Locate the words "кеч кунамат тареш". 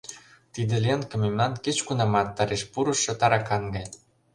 1.63-2.63